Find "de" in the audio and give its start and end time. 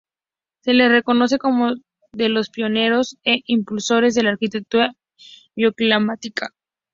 2.11-2.29, 4.15-4.23